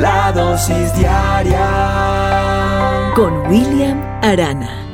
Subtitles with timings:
[0.00, 1.58] La dosis diaria
[3.14, 4.86] con William Arana.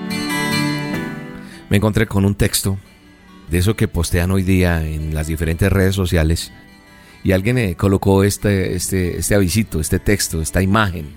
[1.70, 2.76] Me encontré con un texto
[3.48, 6.52] de eso que postean hoy día en las diferentes redes sociales
[7.22, 11.14] y alguien eh, colocó este, este, este avisito, este texto, esta imagen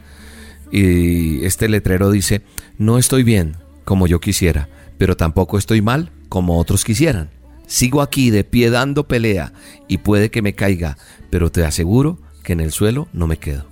[0.71, 2.44] y este letrero dice,
[2.77, 4.69] no estoy bien como yo quisiera,
[4.99, 7.31] pero tampoco estoy mal como otros quisieran.
[7.66, 9.52] Sigo aquí de pie dando pelea
[9.88, 10.99] y puede que me caiga,
[11.31, 13.69] pero te aseguro que en el suelo no me quedo.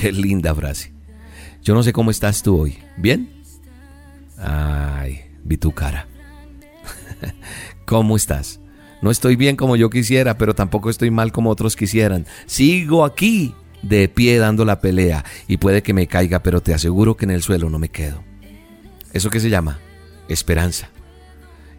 [0.00, 0.92] Qué linda frase.
[1.62, 2.78] Yo no sé cómo estás tú hoy.
[2.96, 3.28] ¿Bien?
[4.36, 6.06] Ay, vi tu cara.
[7.84, 8.60] ¿Cómo estás?
[9.02, 12.26] No estoy bien como yo quisiera, pero tampoco estoy mal como otros quisieran.
[12.46, 17.16] Sigo aquí, de pie dando la pelea, y puede que me caiga, pero te aseguro
[17.16, 18.22] que en el suelo no me quedo.
[19.12, 19.80] ¿Eso qué se llama?
[20.28, 20.90] Esperanza.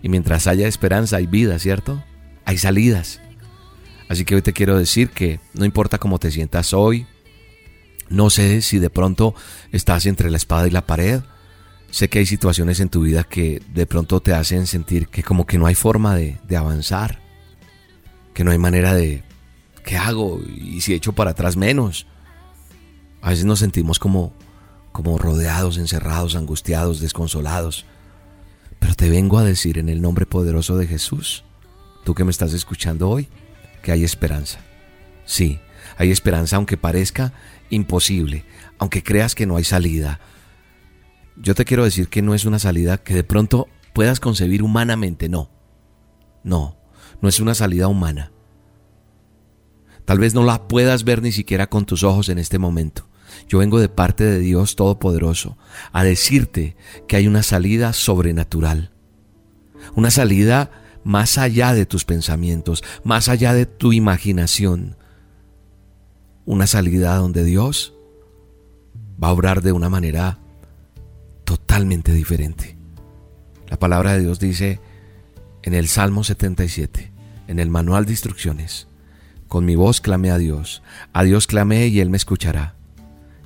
[0.02, 2.04] Y mientras haya esperanza hay vida, ¿cierto?
[2.44, 3.22] Hay salidas.
[4.10, 7.06] Así que hoy te quiero decir que no importa cómo te sientas hoy,
[8.10, 9.36] no sé si de pronto
[9.72, 11.22] estás entre la espada y la pared.
[11.92, 15.46] Sé que hay situaciones en tu vida que de pronto te hacen sentir que como
[15.46, 17.20] que no hay forma de, avanzar,
[18.34, 19.24] que no hay manera de,
[19.84, 20.40] ¿qué hago?
[20.48, 22.06] Y si echo para atrás menos.
[23.22, 24.34] A veces nos sentimos como,
[24.92, 27.86] como rodeados, encerrados, angustiados, desconsolados.
[28.80, 31.44] Pero te vengo a decir en el nombre poderoso de Jesús,
[32.06, 33.28] tú que me estás escuchando hoy,
[33.84, 34.60] que hay esperanza.
[35.26, 35.60] Sí,
[35.98, 37.34] hay esperanza aunque parezca
[37.70, 38.46] imposible,
[38.78, 40.20] aunque creas que no hay salida.
[41.38, 45.30] Yo te quiero decir que no es una salida que de pronto puedas concebir humanamente,
[45.30, 45.50] no.
[46.44, 46.78] No,
[47.22, 48.32] no es una salida humana.
[50.06, 53.08] Tal vez no la puedas ver ni siquiera con tus ojos en este momento.
[53.48, 55.58] Yo vengo de parte de Dios Todopoderoso
[55.92, 56.76] a decirte
[57.08, 58.92] que hay una salida sobrenatural.
[59.96, 60.72] Una salida
[61.04, 64.98] más allá de tus pensamientos, más allá de tu imaginación,
[66.50, 67.94] una salida donde Dios
[69.24, 70.40] va a obrar de una manera
[71.44, 72.76] totalmente diferente.
[73.68, 74.80] La palabra de Dios dice
[75.62, 77.12] en el Salmo 77,
[77.50, 78.88] en el manual de instrucciones,
[79.48, 80.82] con mi voz clamé a Dios,
[81.14, 82.74] a Dios clamé y Él me escuchará.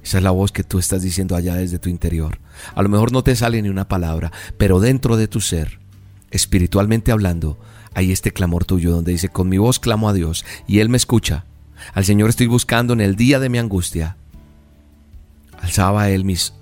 [0.02, 2.40] Esa es la voz que tú estás diciendo allá desde tu interior.
[2.74, 5.82] A lo mejor no te sale ni una palabra, pero dentro de tu ser,
[6.32, 7.60] espiritualmente hablando,
[7.94, 10.96] hay este clamor tuyo donde dice, con mi voz clamo a Dios y Él me
[10.96, 11.44] escucha.
[11.94, 14.18] Al Señor estoy buscando en el día de mi angustia.
[15.60, 16.54] Alzaba Él mis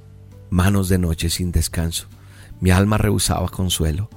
[0.50, 2.08] manos de noche sin descanso.
[2.60, 4.10] Mi alma rehusaba consuelo.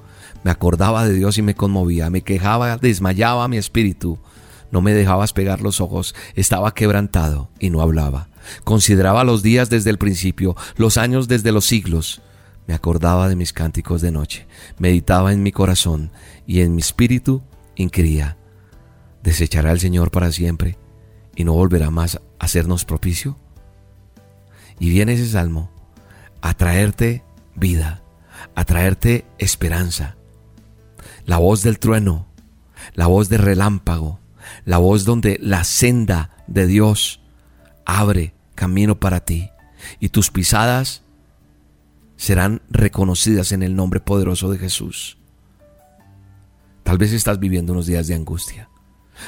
[0.43, 2.09] Me acordaba de Dios y me conmovía.
[2.09, 4.19] Me quejaba, desmayaba mi espíritu.
[4.71, 6.13] No me dejabas pegar los ojos.
[6.35, 8.27] Estaba quebrantado y no hablaba.
[8.63, 12.21] Consideraba los días desde el principio, los años desde los siglos.
[12.67, 14.47] Me acordaba de mis cánticos de noche.
[14.77, 16.11] Meditaba en mi corazón
[16.45, 17.41] y en mi espíritu
[17.75, 18.37] inquiría.
[19.23, 20.77] ¿Desechará el Señor para siempre?
[21.35, 23.37] Y no volverá más a hacernos propicio?
[24.79, 25.71] Y viene ese salmo
[26.41, 27.23] a traerte
[27.55, 28.01] vida,
[28.55, 30.15] a traerte esperanza.
[31.25, 32.27] La voz del trueno,
[32.93, 34.19] la voz del relámpago,
[34.63, 37.21] la voz donde la senda de Dios
[37.85, 39.49] abre camino para ti
[39.99, 41.03] y tus pisadas
[42.17, 45.17] serán reconocidas en el nombre poderoso de Jesús.
[46.83, 48.69] Tal vez estás viviendo unos días de angustia.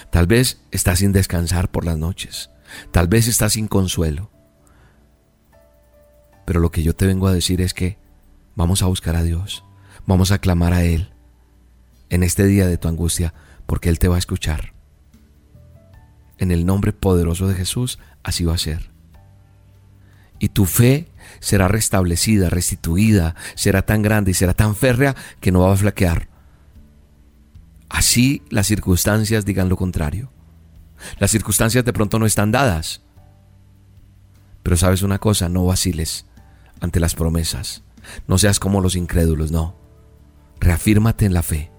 [0.09, 2.49] Tal vez estás sin descansar por las noches.
[2.91, 4.31] Tal vez estás sin consuelo.
[6.45, 7.97] Pero lo que yo te vengo a decir es que
[8.55, 9.63] vamos a buscar a Dios.
[10.05, 11.13] Vamos a clamar a Él
[12.09, 13.33] en este día de tu angustia
[13.65, 14.73] porque Él te va a escuchar.
[16.38, 18.91] En el nombre poderoso de Jesús, así va a ser.
[20.39, 21.07] Y tu fe
[21.39, 26.37] será restablecida, restituida, será tan grande y será tan férrea que no va a flaquear
[27.89, 30.30] Así las circunstancias digan lo contrario.
[31.19, 33.01] Las circunstancias de pronto no están dadas.
[34.63, 36.25] Pero sabes una cosa, no vaciles
[36.81, 37.84] ante las promesas.
[38.28, 39.75] No seas como los incrédulos, no.
[40.60, 41.72] Reafírmate en la fe.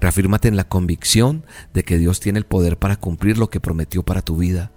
[0.00, 1.44] Reafírmate en la convicción
[1.74, 4.72] de que Dios tiene el poder para cumplir lo que prometió para tu vida.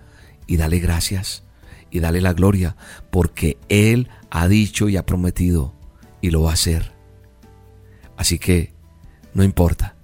[0.48, 1.44] Y dale gracias
[1.92, 2.76] y dale la gloria
[3.12, 5.74] porque Él ha dicho y ha prometido
[6.22, 6.94] y lo va a hacer.
[8.18, 8.74] Así que
[9.34, 9.96] no importa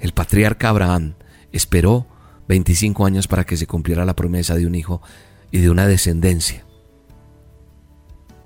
[0.00, 1.14] el patriarca Abraham
[1.52, 2.06] esperó
[2.48, 5.02] 25 años para que se cumpliera la promesa de un hijo
[5.50, 6.64] y de una descendencia.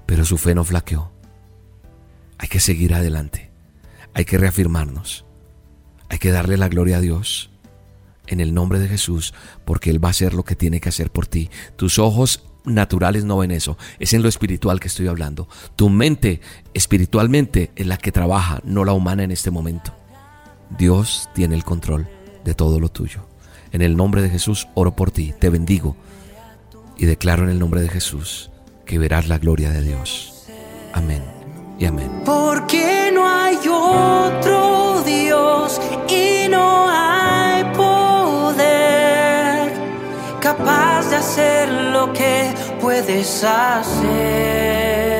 [0.07, 1.13] Pero su fe no flaqueó.
[2.39, 3.51] Hay que seguir adelante.
[4.15, 5.25] Hay que reafirmarnos.
[6.09, 7.51] Hay que darle la gloria a Dios
[8.27, 11.11] en el nombre de Jesús, porque Él va a hacer lo que tiene que hacer
[11.11, 11.51] por ti.
[11.77, 15.49] Tus ojos naturales no ven eso, es en lo espiritual que estoy hablando.
[15.77, 16.41] Tu mente
[16.75, 20.00] espiritualmente es la que trabaja, no la humana en este momento.
[20.77, 22.09] Dios tiene el control
[22.45, 23.21] de todo lo tuyo.
[23.73, 25.97] En el nombre de Jesús oro por ti, te bendigo
[26.97, 28.51] y declaro en el nombre de Jesús
[28.85, 30.47] que verás la gloria de Dios.
[30.93, 31.23] Amén
[31.79, 32.11] y amén.
[32.25, 39.73] Porque no hay otro Dios y no hay poder
[40.41, 45.20] capaz de hacer lo que puedes hacer.